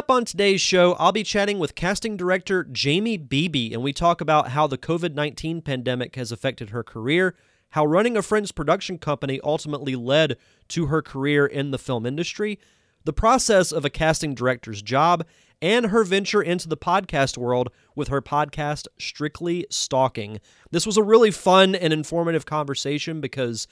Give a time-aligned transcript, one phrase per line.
[0.00, 4.22] up on today's show, I'll be chatting with casting director Jaimie Beebe, and we talk
[4.22, 7.34] about how the COVID 19 pandemic has affected her career,
[7.72, 12.58] how running a friend's production company ultimately led to her career in the film industry,
[13.04, 15.26] the process of a casting director's job,
[15.60, 20.40] and her venture into the podcast world with her podcast, Strictly Stalking.
[20.70, 23.68] This was a really fun and informative conversation because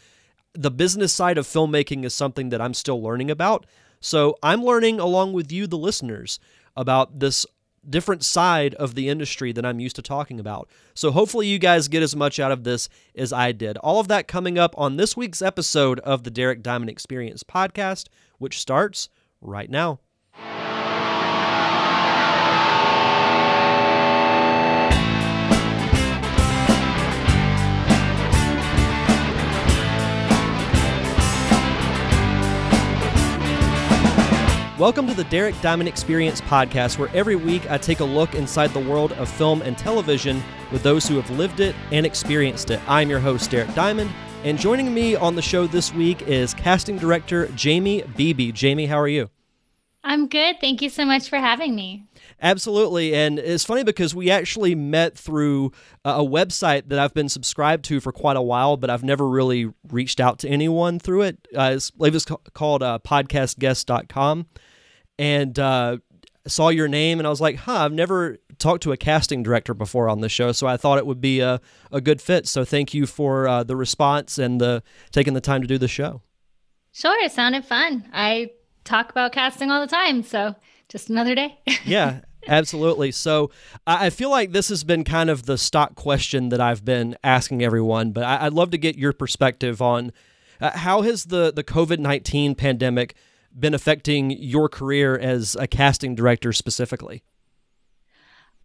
[0.52, 3.64] the business side of filmmaking is something that I'm still learning about.
[4.00, 6.38] So I'm learning along with you, the listeners,
[6.76, 7.44] about this
[7.88, 10.68] different side of the industry that I'm used to talking about.
[10.94, 13.76] So hopefully you guys get as much out of this as I did.
[13.78, 18.06] All of that coming up on this week's episode of the Derek Diamond Experience podcast,
[18.38, 19.08] which starts
[19.40, 20.00] right now.
[34.78, 38.70] Welcome to the Derek Diamond Experience podcast, where every week I take a look inside
[38.70, 42.80] the world of film and television with those who have lived it and experienced it.
[42.86, 44.08] I'm your host, Derek Diamond,
[44.44, 48.52] and joining me on the show this week is casting director Jaimie Beebe.
[48.52, 49.30] Jaimie, how are you?
[50.04, 50.60] I'm good.
[50.60, 52.06] Thank you so much for having me.
[52.40, 53.16] Absolutely.
[53.16, 55.72] And it's funny because we actually met through
[56.04, 59.72] a website that I've been subscribed to for quite a while, but I've never really
[59.90, 61.48] reached out to anyone through it.
[61.52, 64.46] Uh, it's, I believe it's called uh, podcastguest.com
[65.18, 65.98] and uh,
[66.46, 69.74] saw your name, and I was like, huh, I've never talked to a casting director
[69.74, 71.60] before on the show, so I thought it would be a,
[71.92, 72.46] a good fit.
[72.46, 75.88] So thank you for uh, the response and the taking the time to do the
[75.88, 76.22] show.
[76.92, 78.08] Sure, it sounded fun.
[78.12, 78.50] I
[78.84, 80.54] talk about casting all the time, so
[80.88, 81.58] just another day.
[81.84, 83.12] yeah, absolutely.
[83.12, 83.50] So
[83.86, 87.62] I feel like this has been kind of the stock question that I've been asking
[87.62, 90.12] everyone, but I'd love to get your perspective on
[90.60, 93.14] uh, how has the the COVID nineteen pandemic
[93.56, 97.22] been affecting your career as a casting director specifically?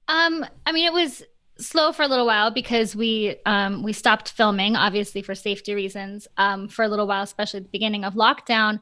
[0.08, 1.24] Um, I mean, it was
[1.58, 6.28] slow for a little while because we um, we stopped filming, obviously for safety reasons,
[6.38, 8.80] um, for a little while, especially at the beginning of lockdown.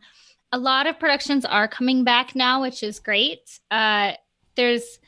[0.51, 3.59] A lot of productions are coming back now, which is great.
[3.69, 4.13] Uh,
[4.55, 4.99] there's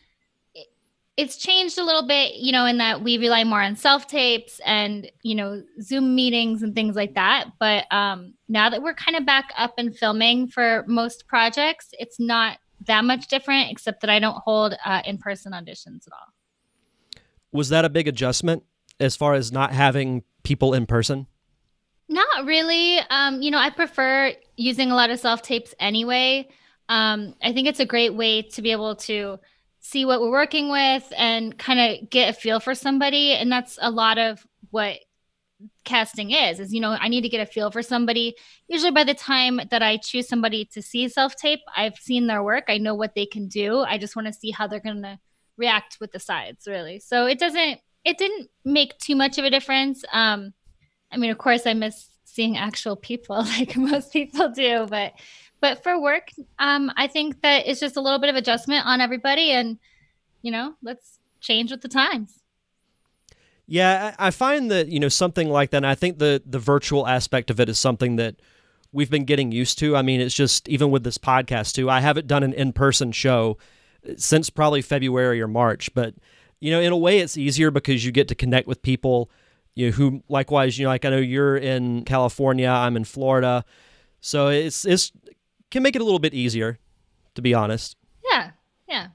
[1.16, 4.59] it's changed a little bit, you know, in that we rely more on self tapes
[4.66, 7.51] and, you know, Zoom meetings and things like that.
[7.59, 12.19] But um, now that we're kind of back up and filming for most projects, it's
[12.19, 12.57] not
[12.88, 17.22] that much different, except that I don't hold uh, in person auditions at all.
[17.51, 18.63] Was that a big adjustment
[19.00, 21.28] as far as not having people in person?
[22.09, 23.00] Not really.
[23.09, 26.50] Um, you know, I prefer using a lot of self tapes anyway.
[26.90, 29.40] Um, I think it's a great way to be able to
[29.85, 33.77] see what we're working with and kind of get a feel for somebody and that's
[33.81, 34.97] a lot of what
[35.83, 38.35] casting is is you know i need to get a feel for somebody.
[38.67, 42.41] Usually by the time that i choose somebody to see self tape i've seen their
[42.41, 45.03] work i know what they can do i just want to see how they're going
[45.03, 45.19] to
[45.57, 47.00] react with the sides really.
[47.00, 50.03] So it doesn't it didn't make too much of a difference.
[50.11, 50.53] Um
[51.11, 55.13] i mean of course i miss seeing actual people like most people do but
[55.63, 56.29] but for work,
[56.59, 59.79] um, I think that it's just a little bit of adjustment on everybody, and
[60.41, 62.41] you know, let's change with the times.
[63.66, 65.85] Yeah, I find that you know something like that.
[65.85, 68.35] I think the the virtual aspect of it is something that
[68.91, 69.96] we've been getting used to.
[69.96, 71.90] I mean, it's just even with this podcast too.
[71.90, 73.57] I haven't done an in person show
[74.18, 76.13] since probably February or March, but
[76.59, 79.31] you know, in a way, it's easier because you get to connect with people.
[79.75, 83.63] You know, who likewise, you know, like I know you're in California, I'm in Florida,
[84.19, 85.13] so it's it's
[85.73, 86.79] can make it a little bit easier,
[87.34, 87.97] to be honest.
[88.31, 88.51] Yeah,
[88.88, 89.07] yeah.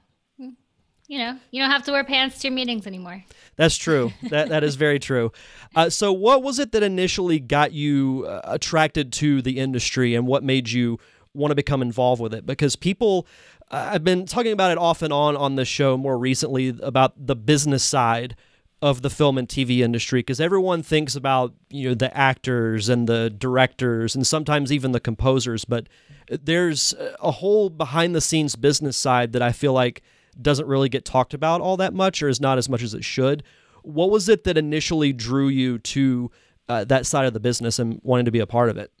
[1.07, 3.23] You know, you don't have to wear pants to your meetings anymore.
[3.55, 4.13] That's true.
[4.29, 5.31] that that is very true.
[5.75, 10.27] Uh, so, what was it that initially got you uh, attracted to the industry, and
[10.27, 10.99] what made you
[11.33, 12.45] want to become involved with it?
[12.45, 13.25] Because people,
[13.71, 17.13] uh, I've been talking about it off and on on the show more recently about
[17.17, 18.35] the business side
[18.81, 23.07] of the film and TV industry because everyone thinks about you know the actors and
[23.07, 25.87] the directors and sometimes even the composers but
[26.29, 30.01] there's a whole behind the scenes business side that I feel like
[30.41, 33.03] doesn't really get talked about all that much or is not as much as it
[33.03, 33.43] should.
[33.83, 36.31] What was it that initially drew you to
[36.67, 38.91] uh, that side of the business and wanting to be a part of it?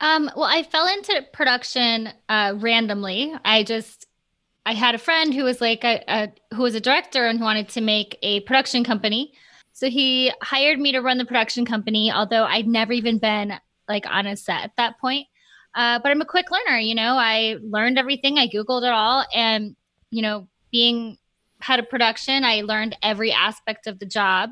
[0.00, 3.34] Um, well I fell into production uh, randomly.
[3.44, 4.06] I just
[4.66, 7.68] I had a friend who was like a, a who was a director and wanted
[7.70, 9.32] to make a production company.
[9.72, 13.54] So he hired me to run the production company, although I'd never even been
[13.88, 15.28] like on a set at that point.
[15.76, 17.14] Uh, but I'm a quick learner, you know.
[17.16, 18.38] I learned everything.
[18.38, 19.76] I googled it all, and
[20.10, 21.18] you know, being
[21.60, 24.50] head of production, I learned every aspect of the job.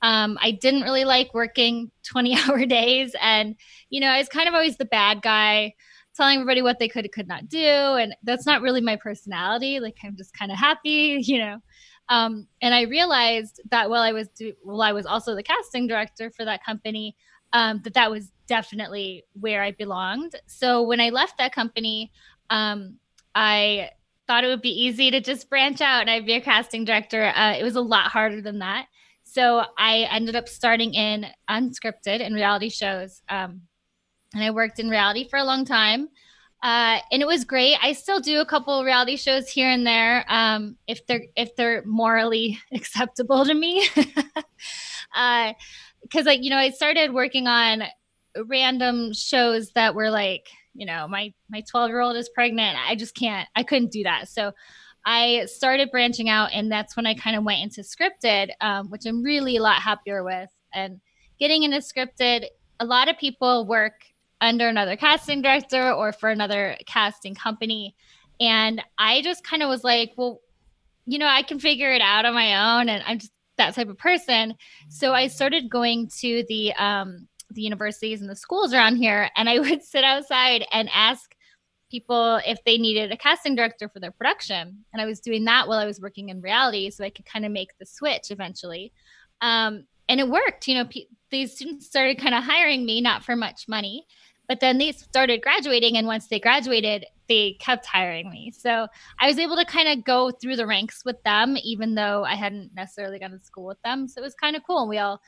[0.00, 3.56] Um, I didn't really like working 20 hour days, and
[3.90, 5.74] you know, I was kind of always the bad guy
[6.16, 9.96] telling everybody what they could could not do and that's not really my personality like
[10.04, 11.58] i'm just kind of happy you know?
[12.08, 15.86] Um, and i realized that while i was do- while i was also the casting
[15.86, 17.16] director for that company
[17.52, 20.34] um, that that was definitely where i belonged.
[20.46, 22.12] So when i left that company
[22.50, 22.96] um,
[23.34, 23.90] i
[24.26, 27.32] thought it would be easy to just branch out and i'd be a casting director.
[27.34, 28.86] Uh, it was a lot harder than that.
[29.24, 33.62] So i ended up starting in unscripted and reality shows um,
[34.34, 36.08] and I worked in reality for a long time.
[36.62, 37.76] Uh, and it was great.
[37.82, 41.82] I still do a couple reality shows here and there um, if they're if they're
[41.84, 43.86] morally acceptable to me.
[43.94, 44.44] Because
[45.16, 45.52] uh,
[46.24, 47.84] like you know, I started working on
[48.46, 52.78] random shows that were like you know my my 12 year old is pregnant.
[52.84, 53.48] I just can't.
[53.54, 54.28] I couldn't do that.
[54.28, 54.52] So
[55.04, 59.06] I started branching out, and that's when I kind of went into scripted, um, which
[59.06, 60.50] I'm really a lot happier with.
[60.74, 61.00] And
[61.38, 62.46] getting into scripted,
[62.80, 63.92] a lot of people work
[64.40, 67.94] under another casting director or for another casting company.
[68.40, 70.40] And I just kind of was like, well,
[71.06, 72.88] you know, I can figure it out on my own.
[72.88, 74.54] And I'm just that type of person.
[74.88, 79.48] So I started going to the, um, the universities and the schools around here, and
[79.48, 81.34] I would sit outside and ask
[81.90, 84.84] people if they needed a casting director for their production.
[84.92, 87.44] And I was doing that while I was working in reality, so I could kind
[87.44, 88.92] of make the switch eventually.
[89.40, 90.68] Um, and it worked.
[90.68, 94.06] You know, pe- these students started kind of hiring me, not for much money,
[94.48, 98.52] but then they started graduating, and once they graduated, they kept hiring me.
[98.56, 98.86] So
[99.20, 102.34] I was able to kind of go through the ranks with them, even though I
[102.34, 104.06] hadn't necessarily gone to school with them.
[104.06, 104.82] So it was kind of cool.
[104.82, 105.20] And We all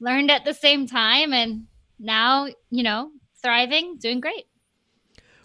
[0.00, 1.64] learned at the same time, and
[1.98, 3.10] now, you know,
[3.42, 4.44] thriving, doing great.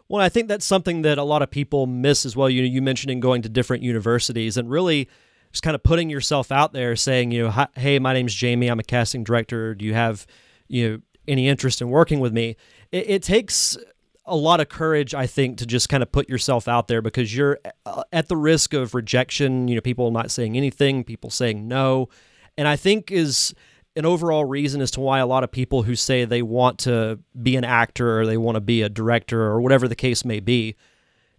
[0.09, 2.49] Well, I think that's something that a lot of people miss as well.
[2.49, 5.07] You know, you mentioning going to different universities and really
[5.53, 8.69] just kind of putting yourself out there, saying, you know, hey, my name's Jaimie.
[8.69, 9.73] I'm a casting director.
[9.73, 10.27] Do you have,
[10.67, 12.57] you know, any interest in working with me?
[12.91, 13.77] It, it takes
[14.25, 17.35] a lot of courage, I think, to just kind of put yourself out there because
[17.35, 19.67] you're uh, at the risk of rejection.
[19.67, 22.09] You know, people not saying anything, people saying no,
[22.57, 23.53] and I think is
[23.95, 27.19] an overall reason as to why a lot of people who say they want to
[27.41, 30.39] be an actor or they want to be a director or whatever the case may
[30.39, 30.77] be,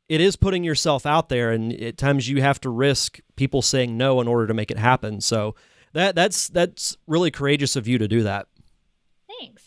[0.08, 3.96] it is putting yourself out there, and at times you have to risk people saying
[3.96, 5.20] no in order to make it happen.
[5.20, 5.54] So
[5.94, 8.48] that that's that's really courageous of you to do that.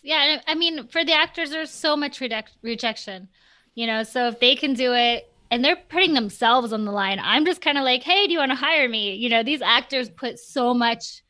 [0.05, 2.21] Yeah, I mean, for the actors, there's so much
[2.61, 3.27] rejection,
[3.73, 4.03] you know.
[4.03, 7.59] So if they can do it, and they're putting themselves on the line, I'm just
[7.59, 9.15] kind of like, hey, do you want to hire me?
[9.15, 11.23] You know, these actors put so much,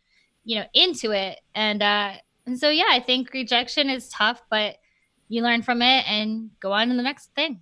[0.44, 2.12] you know, into it, and uh,
[2.46, 4.76] and so yeah, I think rejection is tough, but
[5.30, 7.62] you learn from it and go on to the next thing.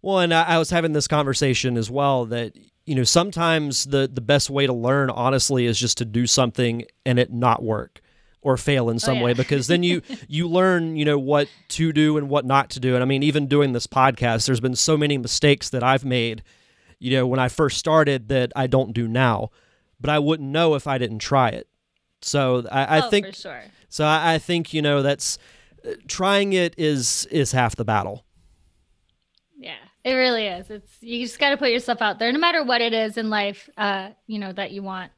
[0.00, 2.56] Well, and I was having this conversation as well that
[2.86, 6.86] you know sometimes the the best way to learn honestly is just to do something
[7.04, 8.00] and it not work
[8.42, 9.24] or fail in oh, some oh, yeah.
[9.24, 12.80] way because then you you learn you know what to do and what not to
[12.80, 12.94] do.
[12.94, 16.42] And i mean even doing this podcast there's been so many mistakes that i've made
[16.98, 19.50] you know when i first started that i don't do now
[20.00, 21.68] but i wouldn't know if i didn't try it.
[22.20, 23.62] So i, I oh, think sure.
[23.88, 25.38] so I, I think you know that's
[25.86, 28.24] uh, trying it is is half the battle.
[29.56, 29.74] Yeah
[30.04, 30.68] it really is.
[30.68, 33.30] It's you just got to put yourself out there no matter what it is in
[33.30, 35.12] life uh you know that you want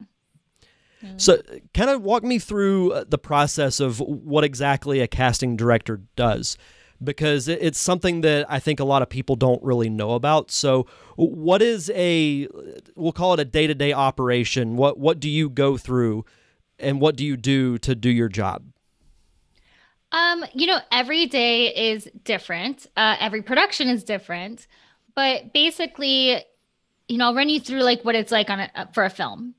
[1.17, 1.41] so,
[1.73, 6.57] kind of walk me through uh, the process of what exactly a casting director does,
[7.03, 10.51] because it's something that I think a lot of people don't really know about.
[10.51, 12.47] So, what is a
[12.95, 14.77] we'll call it a day to day operation?
[14.77, 16.25] What what do you go through,
[16.79, 18.63] and what do you do to do your job?
[20.11, 22.87] Um, you know, every day is different.
[22.95, 24.65] Uh, every production is different,
[25.13, 26.41] but basically,
[27.07, 29.55] you know, I'll run you through like what it's like on a, for a film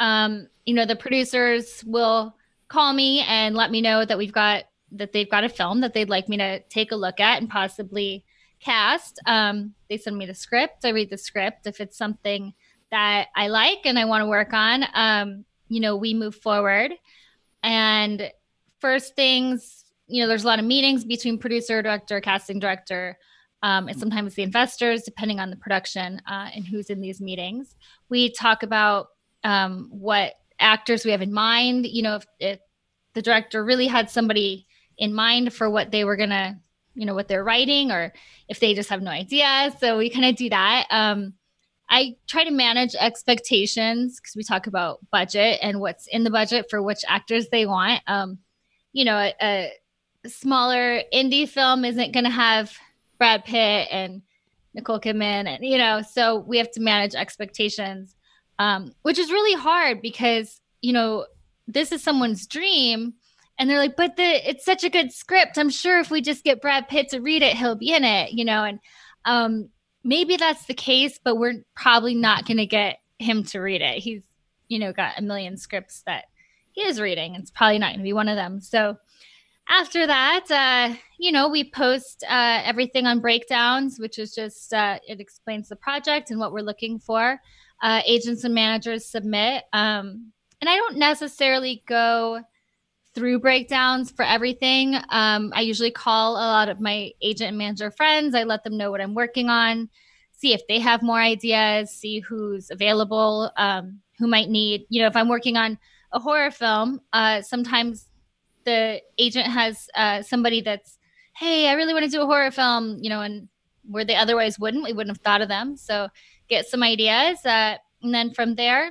[0.00, 2.34] um, you know, the producers will
[2.68, 5.94] call me and let me know that we've got that they've got a film that
[5.94, 8.24] they'd like me to take a look at and possibly
[8.60, 9.20] cast.
[9.26, 10.84] Um, they send me the script.
[10.84, 11.66] I read the script.
[11.66, 12.54] If it's something
[12.90, 16.92] that I like and I want to work on, um, you know, we move forward.
[17.62, 18.30] And
[18.80, 23.18] first things, you know, there's a lot of meetings between producer, director, casting director,
[23.62, 27.74] um, and sometimes the investors, depending on the production uh, and who's in these meetings.
[28.08, 29.08] We talk about
[29.46, 31.86] um, what actors we have in mind.
[31.86, 32.58] You know, if, if
[33.14, 34.66] the director really had somebody
[34.98, 36.60] in mind for what they were gonna,
[36.94, 38.12] you know, what they're writing, or
[38.48, 39.72] if they just have no idea.
[39.80, 40.86] So we kind of do that.
[40.90, 41.34] Um,
[41.88, 46.66] I try to manage expectations because we talk about budget and what's in the budget
[46.68, 48.02] for which actors they want.
[48.08, 48.38] Um,
[48.92, 49.70] you know, a,
[50.24, 52.72] a smaller indie film isn't going to have
[53.18, 54.22] Brad Pitt and
[54.74, 58.15] Nicole Kidman, and you know, so we have to manage expectations
[58.58, 61.26] um, which is really hard because you know
[61.66, 63.14] this is someone's dream
[63.58, 65.58] and they're like, but the it's such a good script.
[65.58, 68.32] I'm sure if we just get Brad Pitt to read it, he'll be in it,
[68.32, 68.64] you know.
[68.64, 68.80] And
[69.24, 69.70] um,
[70.04, 73.98] maybe that's the case, but we're probably not going to get him to read it.
[73.98, 74.22] He's,
[74.68, 76.26] you know, got a million scripts that
[76.72, 77.34] he is reading.
[77.34, 78.60] It's probably not going to be one of them.
[78.60, 78.98] So
[79.68, 84.98] after that, uh, you know, we post uh, everything on breakdowns, which is just uh,
[85.08, 87.40] it explains the project and what we're looking for.
[87.82, 92.40] Uh, agents and managers submit, um, and I don't necessarily go
[93.14, 94.94] through breakdowns for everything.
[95.10, 98.34] Um, I usually call a lot of my agent and manager friends.
[98.34, 99.88] I let them know what I'm working on,
[100.32, 104.86] see if they have more ideas, see who's available, um, who might need.
[104.88, 105.78] You know, if I'm working on
[106.12, 108.06] a horror film, uh, sometimes
[108.64, 110.98] the agent has uh, somebody that's,
[111.36, 113.48] hey, I really want to do a horror film, you know, and
[113.88, 115.76] where they otherwise wouldn't, we wouldn't have thought of them.
[115.76, 116.08] So
[116.48, 117.44] get some ideas.
[117.44, 118.90] Uh, and then from there,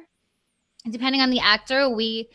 [0.89, 2.29] depending on the actor, we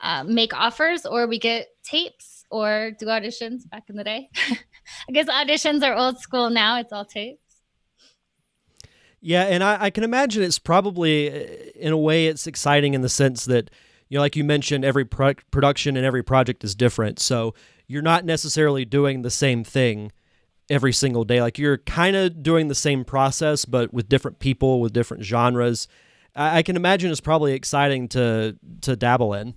[0.00, 4.30] uh, make offers or we get tapes or do auditions back in the day.
[5.08, 6.78] I guess auditions are old school now.
[6.78, 7.42] It's all tapes.
[9.20, 13.00] Yeah, and I, I, can imagine it's probably, uh, in a way, it's exciting in
[13.00, 13.68] the sense that,
[14.08, 17.18] you know, like you mentioned, every pro- production and every project is different.
[17.18, 17.52] So
[17.88, 20.12] you're not necessarily doing the same thing
[20.70, 21.40] every single day.
[21.40, 25.88] Like you're kind of doing the same process, but with different people, with different genres.
[26.34, 29.54] I, I can imagine it's probably exciting to to dabble in.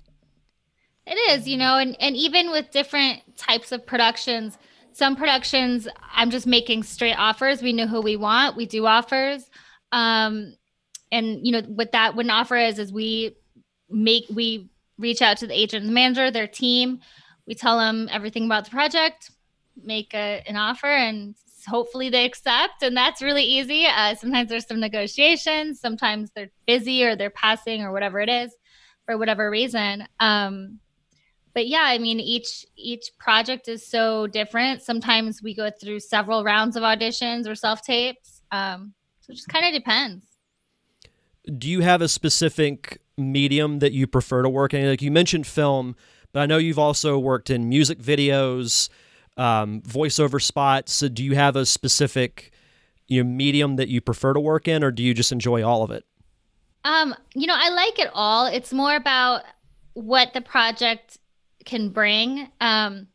[1.06, 4.58] It is, you know, and, and even with different types of productions,
[4.94, 7.62] some productions I'm just making straight offers.
[7.62, 8.56] We know who we want.
[8.56, 9.50] We do offers.
[9.92, 10.56] Um,
[11.12, 13.36] and you know, what that what an offer is is we
[13.90, 17.00] make we reach out to the agent and the manager, their team.
[17.48, 19.32] We tell them everything about the project,
[19.84, 21.36] make a, an offer, and
[21.68, 22.84] hopefully they accept.
[22.84, 23.86] And that's really easy.
[23.86, 25.80] Uh, sometimes there's some negotiations.
[25.80, 28.56] Sometimes they're busy or they're passing or whatever it is
[29.06, 30.08] for whatever reason.
[30.20, 30.80] Um,
[31.54, 34.82] but yeah, I mean each each project is so different.
[34.82, 38.42] Sometimes we go through several rounds of auditions or self tapes.
[38.52, 40.26] Um, so it just kind of depends.
[41.58, 44.88] Do you have a specific medium that you prefer to work in?
[44.88, 45.96] Like you mentioned film,
[46.32, 48.90] but I know you've also worked in music videos,
[49.38, 50.94] um, voiceover spots.
[50.94, 52.52] So do you have a specific
[53.08, 55.84] you know, medium that you prefer to work in, or do you just enjoy all
[55.84, 56.06] of it?
[56.84, 58.48] Um, you know, I like it all.
[58.48, 59.44] It's more about
[59.94, 61.18] what the project
[61.66, 62.50] can bring.
[62.60, 63.08] Um,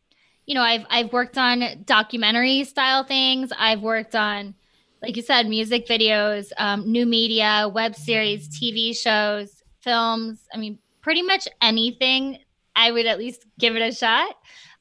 [0.46, 3.50] you know, I've I've worked on documentary style things.
[3.58, 4.54] I've worked on,
[5.02, 10.40] like you said, music videos, um, new media, web series, TV shows, films.
[10.54, 12.38] I mean, pretty much anything.
[12.76, 14.36] I would at least give it a shot.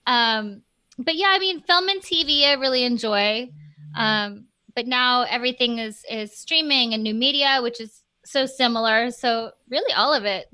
[0.05, 0.61] Um,
[0.97, 3.49] but yeah, I mean, film and TV I really enjoy.
[3.95, 9.11] Um, but now everything is is streaming and new media, which is so similar.
[9.11, 10.47] So really, all of it.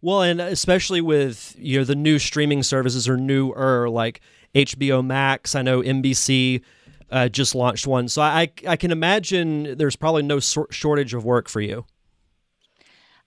[0.00, 4.20] Well, and especially with you know the new streaming services or newer like
[4.54, 5.54] HBO Max.
[5.54, 6.62] I know NBC
[7.10, 11.48] uh, just launched one, so I I can imagine there's probably no shortage of work
[11.48, 11.84] for you.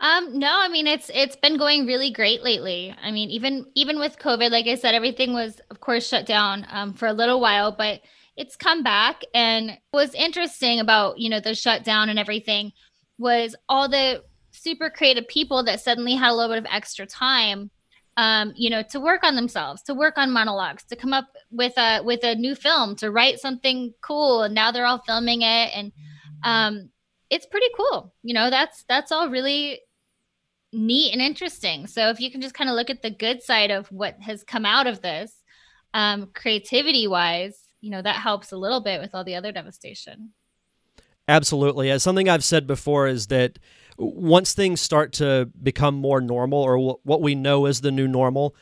[0.03, 2.93] Um, no, I mean it's it's been going really great lately.
[3.01, 6.67] I mean, even even with COVID, like I said, everything was of course shut down
[6.69, 8.01] um, for a little while, but
[8.36, 9.22] it's come back.
[9.33, 12.74] And what's interesting about you know the shutdown and everything
[13.17, 17.72] was all the super creative people that suddenly had a little bit of extra time
[18.17, 21.74] um, you know, to work on themselves, to work on monologues, to come up with
[21.77, 25.72] a with a new film, to write something cool, and now they're all filming it,
[25.74, 25.91] and
[26.43, 26.89] um,
[27.29, 28.13] it's pretty cool.
[28.22, 29.79] You know, that's that's all really
[30.74, 31.88] neat and interesting.
[31.88, 34.44] So if you can just kind of look at the good side of what has
[34.44, 35.34] come out of this,
[35.94, 40.32] um, creativity wise, you know, that helps a little bit with all the other devastation.
[41.27, 41.89] Absolutely.
[41.89, 43.60] As something I've said before is that
[43.98, 48.56] once things start to become more normal or what we know as the new normal,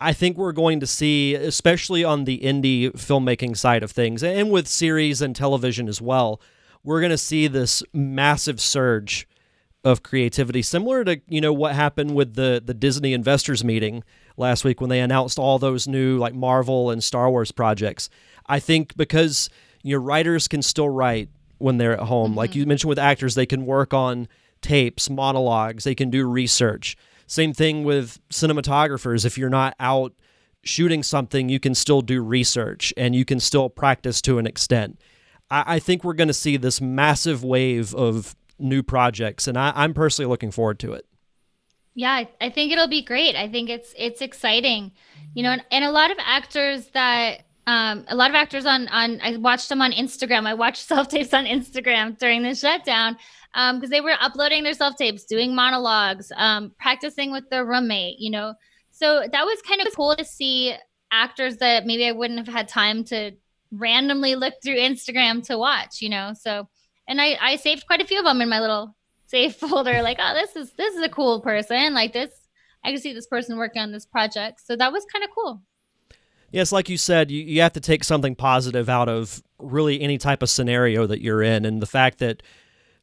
[0.00, 4.50] I think we're going to see, especially on the indie filmmaking side of things, and
[4.50, 6.40] with series and television as well,
[6.82, 9.28] we're going to see this massive surge
[9.84, 14.02] of creativity, similar to you know what happened with the the Disney investors meeting
[14.36, 18.08] last week when they announced all those new like Marvel and Star Wars projects.
[18.46, 19.48] I think because
[19.82, 22.38] your writers can still write when they're at home, mm-hmm.
[22.38, 24.28] like you mentioned with actors, they can work on
[24.60, 26.96] tapes, monologues, they can do research.
[27.26, 29.24] Same thing with cinematographers.
[29.24, 30.12] If you're not out
[30.62, 35.00] shooting something, you can still do research and you can still practice to an extent.
[35.50, 39.72] I, I think we're going to see this massive wave of new projects, and I,
[39.74, 41.06] I'm personally looking forward to it.
[41.94, 43.36] Yeah, I think it'll be great.
[43.36, 44.92] I think it's it's exciting,
[45.34, 48.88] you know, and, and a lot of actors that um, a lot of actors on
[48.88, 50.46] on I watched them on Instagram.
[50.46, 53.16] I watched self tapes on Instagram during the shutdown
[53.52, 58.18] because um, they were uploading their self tapes, doing monologues, um, practicing with their roommate,
[58.18, 58.54] you know.
[58.92, 60.74] So that was kind of cool to see
[61.10, 63.32] actors that maybe I wouldn't have had time to
[63.72, 66.32] randomly look through Instagram to watch, you know.
[66.38, 66.68] So
[67.10, 70.18] and I I saved quite a few of them in my little save folder like,
[70.18, 71.92] oh, this is this is a cool person.
[71.92, 72.30] Like this
[72.82, 74.62] I can see this person working on this project.
[74.64, 75.62] So that was kind of cool.
[76.52, 80.18] Yes, like you said, you, you have to take something positive out of really any
[80.18, 81.64] type of scenario that you're in.
[81.64, 82.42] And the fact that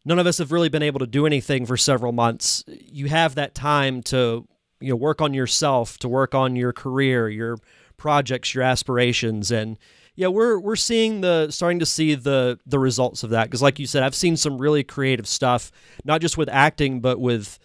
[0.03, 3.35] none of us have really been able to do anything for several months, you have
[3.35, 4.47] that time to
[4.79, 7.57] you know work on yourself, to work on your career, your
[7.97, 9.77] projects, your aspirations, and
[10.17, 13.77] yeah, we're we're seeing the starting to see the the results of that because, like
[13.77, 15.71] you said, I've seen some really creative stuff,
[16.03, 17.59] not just with acting, but with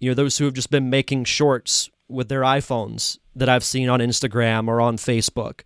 [0.00, 3.88] you know those who have just been making shorts with their iPhones that I've seen
[3.88, 5.60] on Instagram or on Facebook.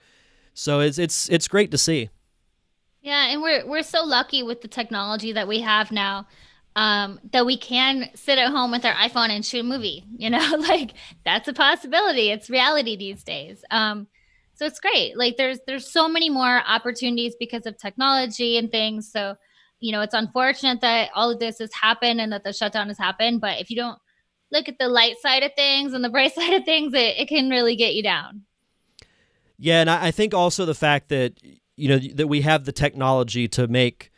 [0.52, 2.10] So it's it's it's great to see.
[3.00, 6.28] Yeah, and we're we're so lucky with the technology that we have now.
[6.74, 10.04] Um, that we can sit at home with our iPhone and shoot a movie.
[10.18, 10.92] You know, like
[11.24, 12.30] that's a possibility.
[12.30, 13.64] It's reality these days.
[13.70, 14.06] Um,
[14.56, 15.16] so it's great.
[15.16, 19.10] Like there's there's so many more opportunities because of technology and things.
[19.10, 19.36] So,
[19.80, 22.98] you know, it's unfortunate that all of this has happened and that the shutdown has
[22.98, 23.42] happened.
[23.42, 23.98] But if you don't
[24.50, 27.28] look at the light side of things and the bright side of things, it, it
[27.28, 28.42] can really get you down.
[29.58, 31.34] Yeah, and I think also the fact that
[31.76, 34.10] you know that we have the technology to make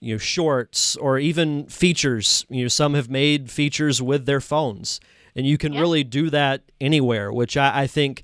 [0.00, 2.46] you know shorts or even features.
[2.48, 5.00] You know, some have made features with their phones,
[5.36, 5.80] and you can yeah.
[5.80, 7.30] really do that anywhere.
[7.30, 8.22] Which I, I think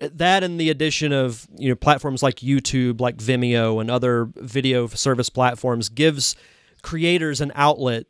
[0.00, 4.86] that and the addition of you know platforms like YouTube, like Vimeo, and other video
[4.88, 6.36] service platforms gives
[6.82, 8.06] creators an outlet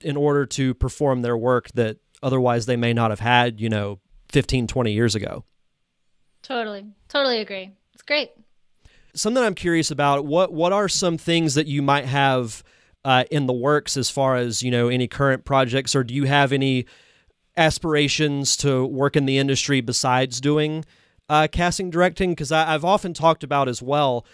[0.00, 3.98] in order to perform their work that otherwise they may not have had, you know,
[4.30, 5.44] 15, 20 years ago.
[6.42, 6.86] Totally.
[7.08, 7.70] Totally agree.
[7.92, 8.30] It's great.
[9.14, 12.62] Something I'm curious about, what what are some things that you might have
[13.04, 16.24] uh, in the works as far as, you know, any current projects or do you
[16.24, 16.86] have any
[17.56, 20.84] aspirations to work in the industry besides doing
[21.30, 22.32] uh, casting directing?
[22.32, 24.26] Because I've often talked about as well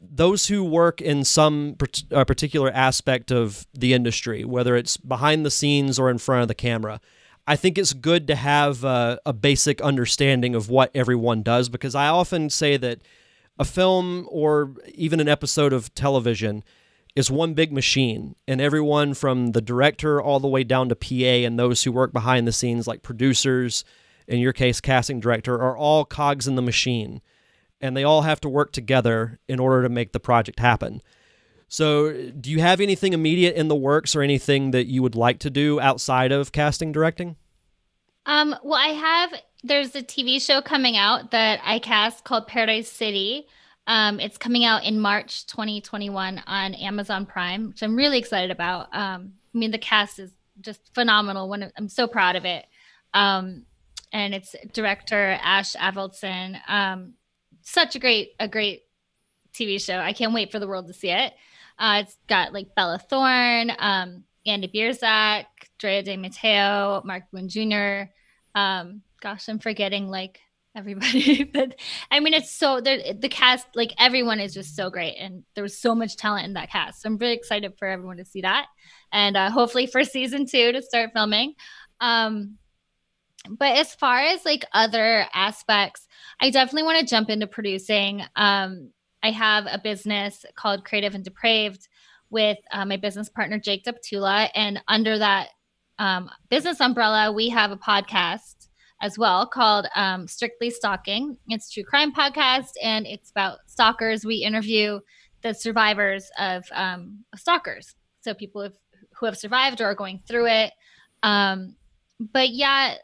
[0.00, 1.76] those who work in some
[2.12, 6.48] uh, particular aspect of the industry, whether it's behind the scenes or in front of
[6.48, 7.00] the camera,
[7.46, 11.94] I think it's good to have a, a basic understanding of what everyone does because
[11.94, 13.00] I often say that
[13.58, 16.62] a film or even an episode of television
[17.16, 21.44] is one big machine, and everyone from the director all the way down to PA
[21.46, 23.84] and those who work behind the scenes, like producers,
[24.28, 27.20] in your case, casting director, are all cogs in the machine
[27.80, 31.02] and they all have to work together in order to make the project happen.
[31.68, 35.38] So, do you have anything immediate in the works or anything that you would like
[35.40, 37.36] to do outside of casting directing?
[38.24, 39.34] Um, well, I have.
[39.62, 43.46] There's a TV show coming out that I cast called Paradise City.
[43.86, 48.94] Um, it's coming out in March 2021 on Amazon Prime, which I'm really excited about.
[48.94, 51.52] Um, I mean, the cast is just phenomenal.
[51.76, 52.66] I'm so proud of it.
[53.14, 53.64] Um,
[54.12, 56.58] and it's director Ash Avildsen.
[56.68, 57.14] Um,
[57.62, 58.82] such a great a great
[59.52, 59.98] TV show.
[59.98, 61.32] I can't wait for the world to see it.
[61.78, 65.44] Uh, it's got like Bella Thorne, um, Andy Biersack,
[65.78, 68.10] Drea de Matteo, Mark Boone Jr.
[68.54, 70.40] Um, gosh, I'm forgetting like
[70.74, 71.74] everybody, but
[72.10, 75.78] I mean, it's so the cast, like everyone is just so great, and there was
[75.78, 77.02] so much talent in that cast.
[77.02, 78.66] So I'm really excited for everyone to see that,
[79.12, 81.54] and uh, hopefully for season two to start filming.
[82.00, 82.58] Um,
[83.48, 86.06] but as far as like other aspects,
[86.40, 88.22] I definitely want to jump into producing.
[88.36, 88.90] Um,
[89.22, 91.88] I have a business called Creative and Depraved
[92.30, 95.48] with uh, my business partner Jake Deptula, and under that
[95.98, 98.68] um, business umbrella, we have a podcast
[99.00, 101.36] as well called um, Strictly Stalking.
[101.48, 104.24] It's true crime podcast, and it's about stalkers.
[104.24, 105.00] We interview
[105.42, 108.68] the survivors of um, stalkers, so people
[109.18, 110.72] who have survived or are going through it.
[111.22, 111.76] Um,
[112.20, 112.94] but yeah,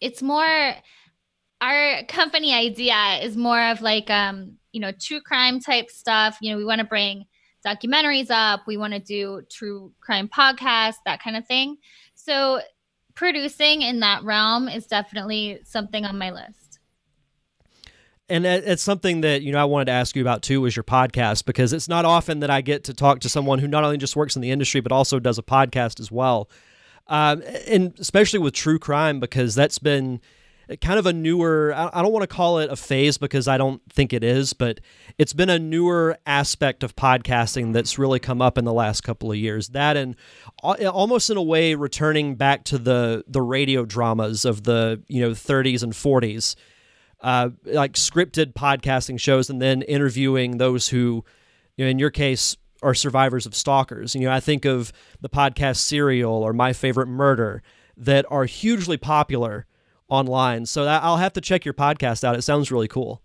[0.00, 0.74] it's more
[1.60, 6.38] our company idea is more of like um you know true crime type stuff.
[6.40, 7.26] You know we want to bring
[7.66, 8.62] documentaries up.
[8.66, 11.76] We want to do true crime podcasts that kind of thing.
[12.14, 12.60] So
[13.14, 16.78] producing in that realm is definitely something on my list.
[18.28, 20.84] And it's something that you know I wanted to ask you about too was your
[20.84, 23.98] podcast because it's not often that I get to talk to someone who not only
[23.98, 26.48] just works in the industry but also does a podcast as well
[27.10, 30.20] um, and especially with true crime because that's been
[30.80, 33.82] kind of a newer i don't want to call it a phase because i don't
[33.92, 34.78] think it is but
[35.20, 39.30] it's been a newer aspect of podcasting that's really come up in the last couple
[39.30, 39.68] of years.
[39.68, 40.16] That and
[40.62, 45.32] almost in a way returning back to the the radio dramas of the you know
[45.32, 46.56] 30s and 40s
[47.20, 51.22] uh, like scripted podcasting shows and then interviewing those who
[51.76, 54.14] you know in your case are survivors of stalkers.
[54.14, 57.62] You know, I think of the podcast Serial or My Favorite Murder
[57.96, 59.66] that are hugely popular
[60.08, 60.66] online.
[60.66, 62.36] So I'll have to check your podcast out.
[62.36, 63.22] It sounds really cool.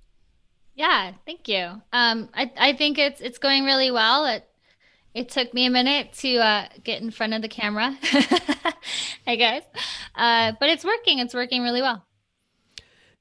[0.76, 1.82] Yeah, thank you.
[1.94, 4.26] Um, I I think it's it's going really well.
[4.26, 4.46] It
[5.14, 7.98] it took me a minute to uh, get in front of the camera,
[9.28, 9.64] I guess,
[10.16, 11.20] uh, but it's working.
[11.20, 12.06] It's working really well.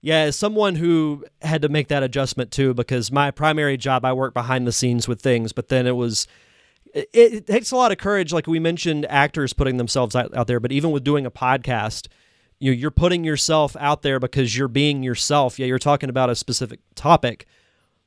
[0.05, 4.13] Yeah, as someone who had to make that adjustment too, because my primary job, I
[4.13, 6.29] work behind the scenes with things, but then it was
[6.93, 8.31] it, it, takes a lot of courage.
[8.31, 12.09] Like we mentioned actors putting themselves out, out, there but even with doing a podcast
[12.59, 15.59] you know, you're putting yourself out there because you're being yourself.
[15.59, 17.47] Yeah you're talking about a specific topic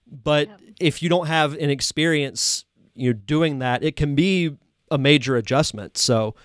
[0.06, 0.60] but yep.
[0.80, 4.56] if you don't have an experience you know doing that it can be
[4.92, 5.98] a major adjustment.
[5.98, 6.36] So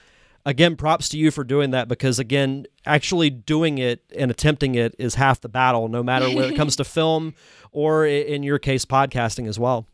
[0.45, 4.95] again props to you for doing that because again actually doing it and attempting it
[4.99, 7.35] is half the battle no matter when it comes to film
[7.71, 9.87] or in your case podcasting as well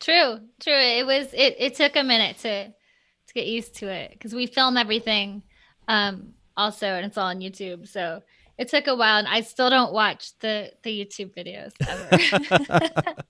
[0.00, 0.72] True, true.
[0.72, 4.46] It was it it took a minute to to get used to it because we
[4.46, 5.42] film everything
[5.88, 7.88] um also and it's all on YouTube.
[7.88, 8.22] So
[8.56, 13.14] it took a while and I still don't watch the the YouTube videos ever.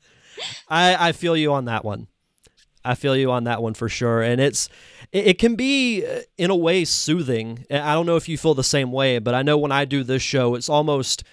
[0.69, 2.07] I I feel you on that one.
[2.85, 4.23] I feel you on that one for sure.
[4.23, 4.69] And it's
[5.13, 7.65] it, can be uh, in a way soothing.
[7.71, 10.05] I don't know if you feel the same way, but I know when I do
[10.05, 11.25] this show, it's almost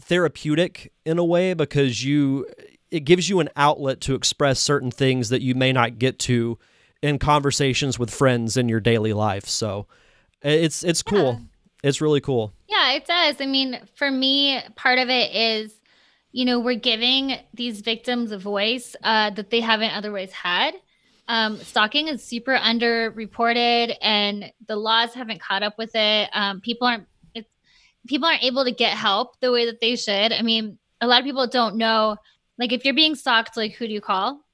[0.00, 2.46] therapeutic in a way because you
[2.90, 6.58] it gives you an outlet to express certain things that you may not get to
[7.02, 9.46] in conversations with friends in your daily life.
[9.46, 9.86] So
[10.42, 11.32] it's it's cool.
[11.32, 11.38] Yeah.
[11.82, 12.52] It's really cool.
[12.68, 13.36] Yeah, it does.
[13.40, 15.79] I mean, for me, part of it is,
[16.32, 20.74] you know, we're giving these victims a voice uh, that they haven't otherwise had.
[21.28, 26.30] Um, stalking is super underreported, and the laws haven't caught up with it.
[26.32, 27.06] Um, people aren't
[28.06, 30.32] people aren't able to get help the way that they should.
[30.32, 32.16] I mean, a lot of people don't know
[32.58, 34.44] like if you're being stalked, like who do you call?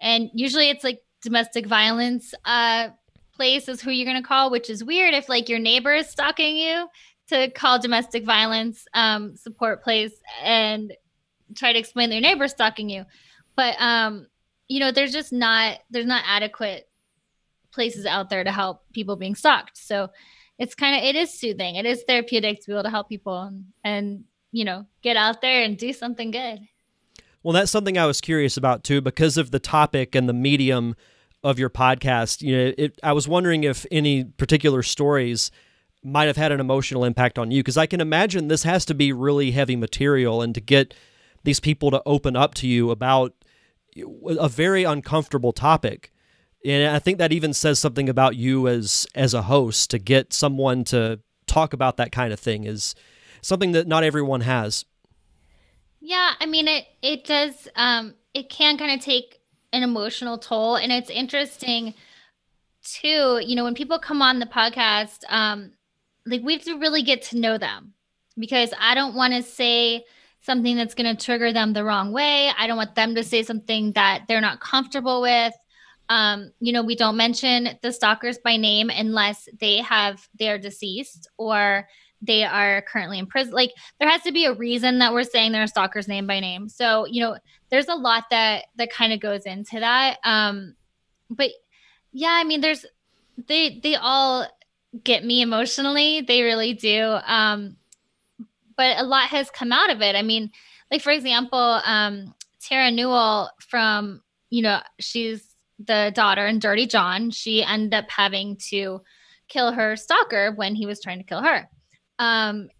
[0.00, 2.90] And usually it's like domestic violence uh
[3.34, 6.56] place is who you're gonna call, which is weird if like your neighbor is stalking
[6.56, 6.86] you
[7.28, 10.12] to call domestic violence um, support place
[10.42, 10.92] and
[11.54, 13.04] try to explain their neighbor stalking you.
[13.56, 14.26] But um,
[14.68, 16.88] you know, there's just not there's not adequate
[17.72, 19.76] places out there to help people being stalked.
[19.76, 20.10] So
[20.58, 21.76] it's kind of it is soothing.
[21.76, 25.40] It is therapeutic to be able to help people and, and you know get out
[25.42, 26.60] there and do something good.
[27.42, 30.96] Well, that's something I was curious about too, because of the topic and the medium
[31.44, 32.42] of your podcast.
[32.42, 35.52] You know, it, I was wondering if any particular stories
[36.06, 38.94] might have had an emotional impact on you, because I can imagine this has to
[38.94, 40.94] be really heavy material, and to get
[41.44, 43.34] these people to open up to you about
[43.96, 46.12] a very uncomfortable topic.
[46.64, 50.32] And I think that even says something about you as as a host to get
[50.32, 52.94] someone to talk about that kind of thing is
[53.40, 54.84] something that not everyone has.
[56.00, 59.40] Yeah, I mean it it does um it can kind of take
[59.72, 61.94] an emotional toll and it's interesting
[62.82, 65.72] too, you know, when people come on the podcast um
[66.26, 67.94] like we have to really get to know them
[68.38, 70.04] because I don't want to say
[70.42, 72.50] something that's going to trigger them the wrong way.
[72.56, 75.54] I don't want them to say something that they're not comfortable with.
[76.08, 81.28] Um, you know, we don't mention the stalkers by name unless they have they're deceased
[81.36, 81.88] or
[82.22, 83.52] they are currently in prison.
[83.52, 86.40] Like there has to be a reason that we're saying they're a stalker's name by
[86.40, 86.68] name.
[86.68, 87.36] So, you know,
[87.70, 90.18] there's a lot that that kind of goes into that.
[90.24, 90.76] Um
[91.28, 91.50] but
[92.12, 92.86] yeah, I mean there's
[93.48, 94.46] they they all
[95.02, 96.22] get me emotionally.
[96.22, 97.18] They really do.
[97.26, 97.76] Um
[98.76, 100.14] but a lot has come out of it.
[100.14, 100.50] I mean,
[100.90, 107.30] like for example, um Terra Newell from, you know, she's the daughter in Dirty John.
[107.30, 109.02] She ended up having to
[109.48, 111.68] kill her stalker when he was trying to kill her.
[112.18, 112.70] Um,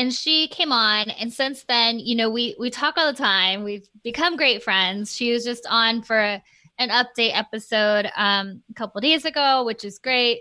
[0.00, 3.64] and she came on and since then you know we we talk all the time
[3.64, 6.42] we've become great friends she was just on for a,
[6.78, 10.40] an update episode um, a couple days ago which is great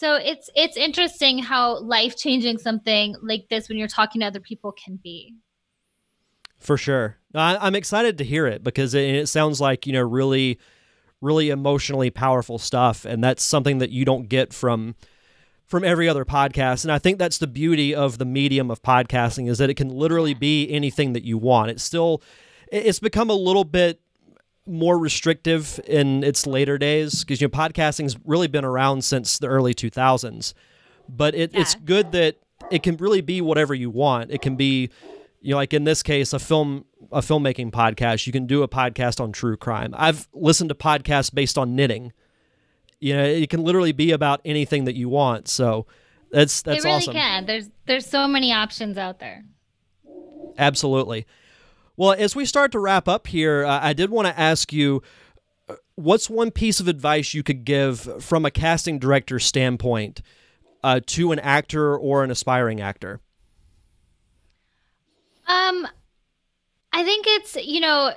[0.00, 4.40] so it's it's interesting how life changing something like this when you're talking to other
[4.40, 5.34] people can be.
[6.56, 7.18] For sure.
[7.34, 10.58] I, am excited to hear it because it, it sounds like you know really
[11.20, 14.94] really emotionally powerful stuff and that's something that you don't get from
[15.66, 16.84] from every other podcast.
[16.84, 19.90] And i think that's the beauty of the medium of podcasting is that it can
[19.90, 21.72] literally be anything that you want.
[21.72, 22.22] It's still
[22.72, 24.00] it's become a little bit
[24.66, 29.46] more restrictive in its later days because you know podcasting's really been around since the
[29.46, 30.54] early 2000s
[31.08, 31.60] but it, yeah.
[31.60, 32.36] it's good that
[32.70, 34.90] it can really be whatever you want it can be
[35.40, 38.68] you know like in this case a film a filmmaking podcast you can do a
[38.68, 42.12] podcast on true crime i've listened to podcasts based on knitting
[43.00, 45.48] you know, it can literally be about anything that you want.
[45.48, 45.86] So
[46.30, 47.14] that's that's it really awesome.
[47.14, 49.42] Can there's there's so many options out there.
[50.58, 51.26] Absolutely.
[52.00, 55.02] Well, as we start to wrap up here, uh, I did want to ask you
[55.68, 60.22] uh, what's one piece of advice you could give from a casting director standpoint
[60.82, 63.20] uh, to an actor or an aspiring actor?
[65.46, 65.86] Um,
[66.90, 68.14] I think it's you know,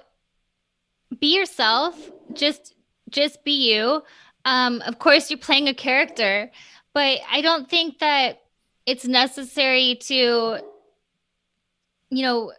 [1.19, 2.09] be yourself.
[2.31, 2.75] Just
[3.09, 4.01] just be you.
[4.45, 6.49] Um, of course, you're playing a character,
[6.93, 8.43] but I don't think that
[8.85, 10.59] it's necessary to,
[12.11, 12.53] you know,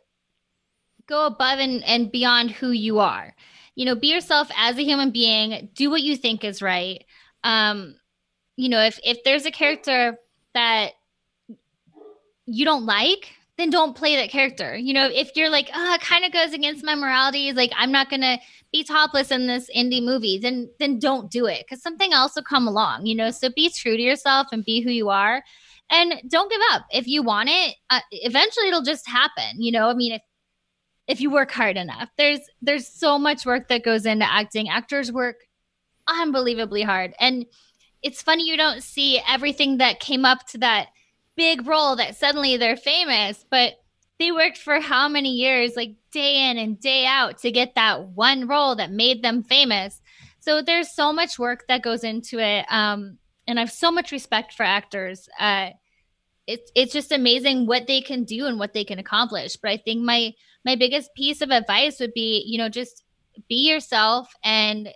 [1.07, 3.35] go above and, and beyond who you are.
[3.75, 5.69] You know, be yourself as a human being.
[5.75, 7.05] Do what you think is right.
[7.43, 7.97] Um,
[8.57, 10.17] you know, if if there's a character
[10.55, 10.93] that
[12.47, 14.77] you don't like, then don't play that character.
[14.77, 17.93] You know, if you're like, oh, it kind of goes against my morality, like I'm
[17.93, 18.39] not gonna
[18.73, 22.43] be topless in this indie movie, then then don't do it because something else will
[22.43, 23.07] come along.
[23.07, 25.43] You know, so be true to yourself and be who you are,
[25.91, 26.87] and don't give up.
[26.93, 29.61] If you want it, uh, eventually it'll just happen.
[29.61, 30.23] You know, I mean, if
[31.07, 34.69] if you work hard enough, there's there's so much work that goes into acting.
[34.69, 35.37] Actors work
[36.07, 37.47] unbelievably hard, and
[38.03, 40.89] it's funny you don't see everything that came up to that
[41.37, 43.75] big role that suddenly they're famous, but
[44.19, 48.09] they worked for how many years, like day in and day out, to get that
[48.09, 50.01] one role that made them famous.
[50.41, 52.67] So there's so much work that goes into it.
[52.71, 55.29] Um, and I have so much respect for actors.
[55.41, 55.71] Uh,
[56.47, 59.57] it's it's just amazing what they can do and what they can accomplish.
[59.57, 60.33] But I think my
[60.65, 63.03] my biggest piece of advice would be, you know, just
[63.49, 64.89] be yourself and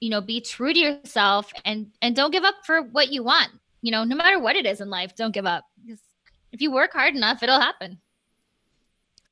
[0.00, 3.50] you know be true to yourself and and don't give up for what you want
[3.82, 5.64] you know, no matter what it is in life, don't give up.
[5.84, 6.00] Because
[6.52, 7.98] if you work hard enough, it'll happen.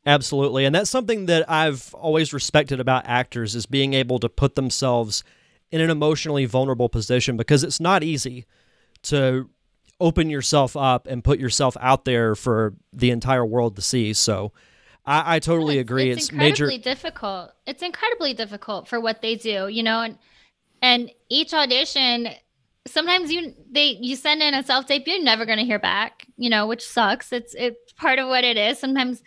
[0.05, 0.65] Absolutely.
[0.65, 5.23] And that's something that I've always respected about actors is being able to put themselves
[5.71, 8.47] in an emotionally vulnerable position because it's not easy
[9.03, 9.49] to
[10.01, 14.13] open yourself up and put yourself out there for the entire world to see.
[14.13, 14.53] So
[15.05, 16.11] I, I totally it's, agree.
[16.11, 17.53] It's, it's incredibly major difficult.
[17.67, 20.19] It's incredibly difficult for what they do, you know, and
[20.83, 22.29] and each audition
[22.87, 26.27] sometimes you they you send in a self tape you're never going to hear back
[26.37, 29.23] you know which sucks it's it's part of what it is sometimes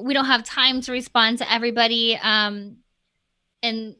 [0.00, 2.76] we don't have time to respond to everybody um
[3.62, 3.94] and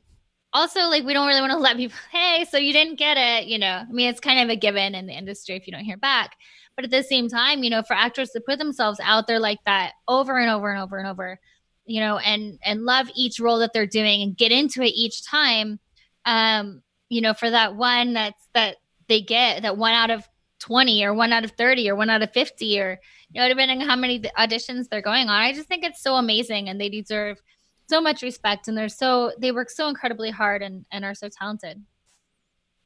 [0.58, 3.48] also like we don't really want to let people hey so you didn't get it
[3.48, 3.84] you know?
[3.88, 6.36] I mean it's kind of a given in the industry if you don't hear back.
[6.76, 9.58] But at the same time you know for actors to put themselves out there like
[9.66, 11.40] that over and over and over and over
[11.86, 15.24] you know and and love each role that they're doing and get into it each
[15.24, 15.80] time
[16.24, 18.76] um you know for that one that's that
[19.08, 20.28] they get that one out of
[20.60, 23.80] 20 or one out of 30 or one out of 50 or you know depending
[23.82, 25.42] on how many auditions they're going on.
[25.42, 27.40] I just think it's so amazing and they deserve
[27.88, 31.28] so much respect and they're so they work so incredibly hard and, and are so
[31.28, 31.82] talented.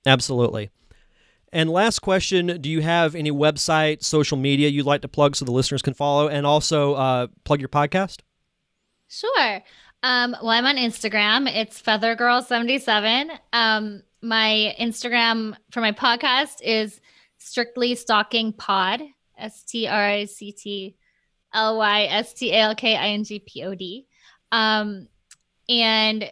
[0.06, 0.70] Absolutely.
[1.52, 5.44] And last question do you have any website social media you'd like to plug so
[5.44, 8.20] the listeners can follow and also uh, plug your podcast?
[9.08, 9.62] Sure.
[10.04, 11.48] Um, well i'm on instagram.
[11.48, 17.00] It's feathergirl77 um, my Instagram for my podcast is
[17.38, 19.02] strictly stalking pod,
[19.36, 20.96] S T R I C T
[21.52, 24.06] L Y S T A L K I N G P O D.
[24.52, 25.08] Um,
[25.68, 26.30] and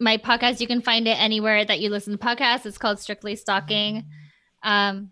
[0.00, 2.66] my podcast, you can find it anywhere that you listen to podcasts.
[2.66, 4.06] It's called Strictly Stalking.
[4.64, 5.10] Um,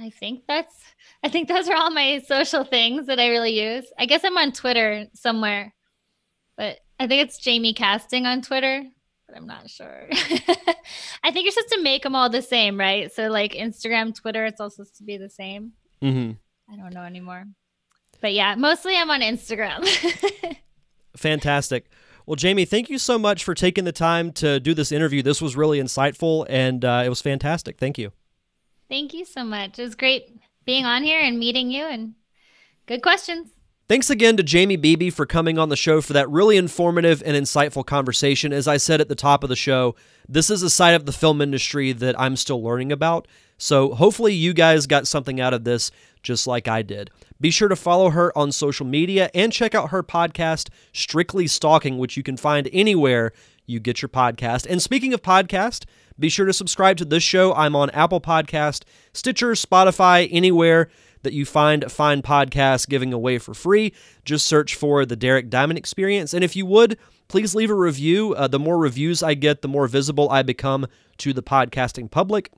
[0.00, 0.74] I think that's
[1.22, 3.84] I think those are all my social things that I really use.
[3.96, 5.74] I guess I'm on Twitter somewhere,
[6.56, 8.84] but I think it's Jamie Casting on Twitter
[9.32, 10.08] but I'm not sure.
[11.22, 13.12] I think you're supposed to make them all the same, right?
[13.12, 15.72] So like Instagram, Twitter, it's all supposed to be the same.
[16.02, 16.72] Mm-hmm.
[16.72, 17.44] I don't know anymore.
[18.20, 19.80] But yeah, mostly I'm on Instagram.
[21.16, 21.88] Fantastic.
[22.26, 25.22] Well, Jaimie, thank you so much for taking the time to do this interview.
[25.22, 27.78] This was really insightful and uh, it was fantastic.
[27.78, 28.12] Thank you.
[28.88, 29.78] Thank you so much.
[29.78, 30.28] It was great
[30.64, 32.14] being on here and meeting you and
[32.86, 33.48] good questions.
[33.88, 37.36] Thanks again to Jaimie Beebe for coming on the show for that really informative and
[37.36, 38.52] insightful conversation.
[38.52, 39.96] As I said at the top of the show,
[40.28, 43.26] this is a side of the film industry that I'm still learning about.
[43.58, 45.90] So hopefully you guys got something out of this
[46.22, 47.10] just like I did.
[47.40, 51.98] Be sure to follow her on social media and check out her podcast, Strictly Stalking,
[51.98, 53.32] which you can find anywhere
[53.66, 54.66] you get your podcast.
[54.68, 55.84] And speaking of podcast,
[56.18, 57.52] be sure to subscribe to this show.
[57.54, 60.88] I'm on Apple Podcast, Stitcher, Spotify, anywhere
[61.22, 63.92] that you find fine podcasts giving away for free.
[64.24, 66.34] Just search for the Derek Diamond Experience.
[66.34, 68.34] And if you would, please leave a review.
[68.34, 70.86] Uh, the more reviews I get, the more visible I become
[71.18, 72.50] to the podcasting public.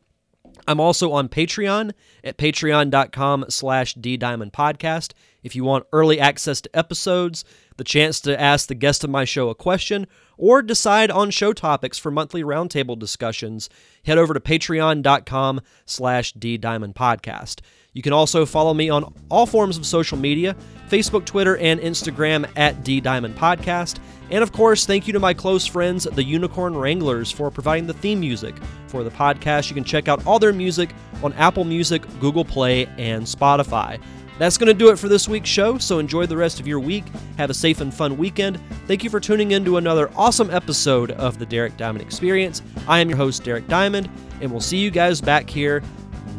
[0.67, 5.13] I'm also on Patreon at patreon.com slash ddiamondpodcast.
[5.43, 7.45] If you want early access to episodes,
[7.77, 11.53] the chance to ask the guest of my show a question, or decide on show
[11.53, 13.69] topics for monthly roundtable discussions,
[14.05, 17.61] head over to patreon.com slash ddiamondpodcast.
[17.95, 20.55] You can also follow me on all forms of social media,
[20.91, 23.99] Facebook, Twitter, and Instagram at D Diamond Podcast.
[24.31, 27.95] And of course, thank you to my close friends, the Unicorn Wranglers, for providing the
[27.95, 28.55] theme music
[28.89, 29.69] for the podcast.
[29.69, 30.91] You can check out all their music
[31.23, 34.01] on Apple Music, Google Play, and Spotify.
[34.39, 36.81] That's going to do it for this week's show, so enjoy the rest of your
[36.81, 37.05] week.
[37.39, 38.59] Have a safe and fun weekend.
[38.89, 42.61] Thank you for tuning in to another awesome episode of the Derek Diamond Experience.
[42.89, 45.85] I am your host, Derek Diamond, and we'll see you guys back here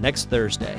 [0.02, 0.78] next Thursday.